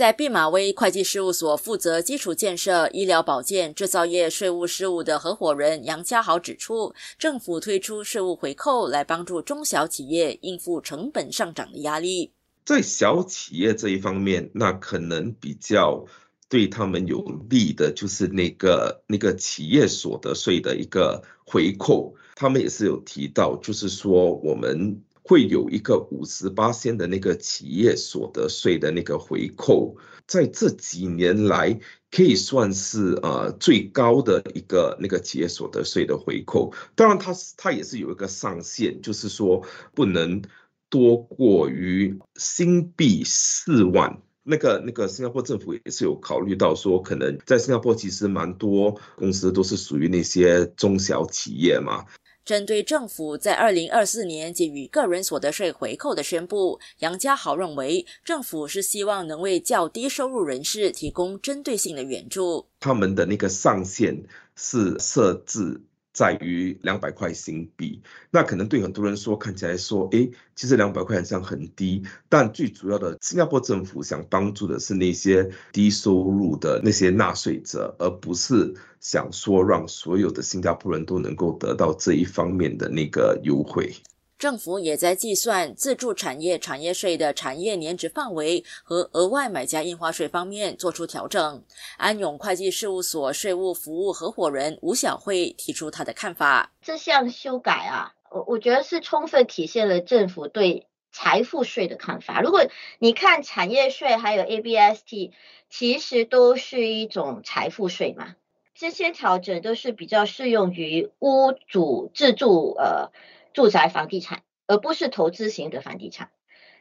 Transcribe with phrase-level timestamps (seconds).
[0.00, 12.32] 在毕马威会计事务所负责基础建设、医疗保健、制造业税务事务的合伙人杨家豪指出，政府推出税务回扣来帮助中小企业应付成本上涨的压力。
[12.64, 16.06] 在小企业这一方面，那可能比较
[16.48, 22.14] 对他们有利的，就是那个那个企业所得税的一个回扣。
[22.34, 25.02] 他们也是有提到，就是说我们。
[25.22, 29.96] 会有一个五十八仙的那个企业所得税的那个回扣，
[30.26, 31.78] 在这几年来
[32.10, 36.72] 可以算是呃最高的一个那个企业所得税的回扣。
[36.94, 40.42] 当然，它它也是有一个上限，就是说不能
[40.88, 44.20] 多过于新币四万。
[44.42, 52.06] 那个那个新加坡政府也是有考虑到说，可能在新加坡其实蛮多公司都是属于那些中小企业嘛。
[52.44, 62.66] 针对政府在二零二四年给予个人所得税回扣的宣布，杨家豪认为，政府是希望能为较低收入人士提供针对性的援助。
[62.80, 64.24] 他们的那个上限
[64.56, 65.82] 是设置。
[66.12, 83.94] 在于两百块新币，那可能对很多人说看起来说，哎，其实两百块好像很低，但最主要的，新加坡政府想帮助的是那些低收入的那些纳税者，而不是想说让所有的新加坡人都能够得到这一方面的那个优惠。
[84.40, 91.62] 政府也在计算自助产业产业税的产业年值范围和额外买家印花税方面做出调整。
[91.98, 102.40] 安永会计事务所税务服务合伙人吴小慧提出他的看法：这项修改啊，我我觉得是充分体现了政府对财富税的看法。
[102.40, 102.64] 如果
[102.98, 105.32] 你看产业税还有 ABST，
[105.68, 108.36] 其实都是一种财富税嘛。
[108.74, 113.10] 这些调整都是比较适用于屋主自住呃。
[113.52, 116.30] 住宅房地产，而不是投资型的房地产，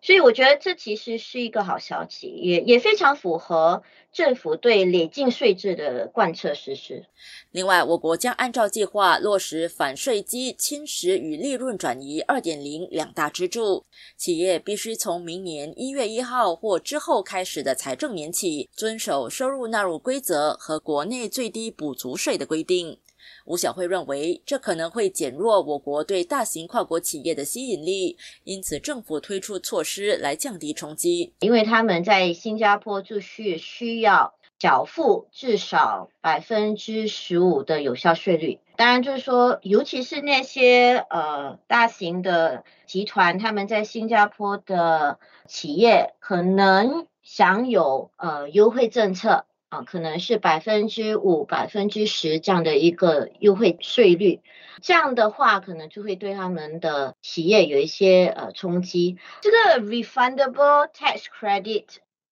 [0.00, 7.06] 所以我觉得这其实是一个好消息，也也非常符合政府对累进税制的贯彻实施。
[7.50, 13.84] 另外，我国将按照计划落实反税基侵蚀与利润转移二点零两大支柱，
[14.16, 22.98] 企业必须从明年一月一号或之后开始的财政年起，遵守收入纳入规则和国内最低补足税的规定。
[23.44, 31.34] 吴小慧认为，这可能会减弱我国对大型跨国企业的吸引力，因此政府推出措施来降低冲击。
[31.40, 38.60] 因为他们在新加坡就是需要缴付至少百分之十五的有效税率。
[38.76, 49.44] 当然，就是说，尤其是那些呃大型的集团，他们在新加坡的企业可能享有呃优惠政策。
[49.74, 54.40] 啊，可能是百分之五、百分之十这样的一个优惠税率，
[54.80, 59.18] 这样的话可能就会对他们的企业有一些呃冲击。
[59.40, 61.86] 这个 refundable tax credit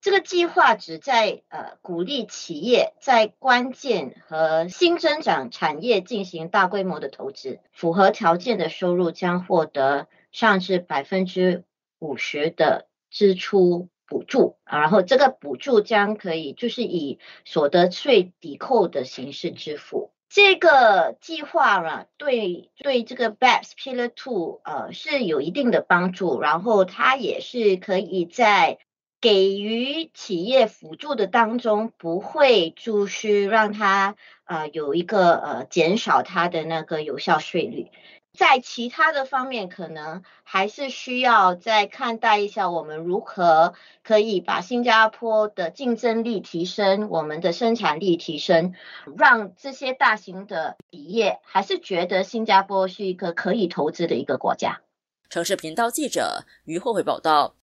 [0.00, 11.64] 这个计划旨在呃鼓励企业在关键和新增长产业进行大规模的投资，符合条件的收入将获得上至百分之
[11.98, 13.90] 五十的支出。
[14.06, 20.12] 补助，然后这个补助将可以就是以所得税抵扣的形式支付。
[20.28, 28.78] 这个计划啊，对对这个 BAPS Pillar Two 呃是有一定的帮助，然后它也是可以在
[29.20, 37.90] 给予企业辅助的当中，不会就是让它呃有一个呃减少它的那个有效税率。
[38.36, 43.74] 在其他的方面，可能还是需要再看待一下，我们如何
[44.04, 48.74] 可以把新加坡的竞争力提升，我们的生产力提升，
[49.16, 54.82] 让这些大型的企业还是觉得新加坡是一个可以投资的一个国家。
[55.30, 57.54] 城市频道记者于慧慧报道。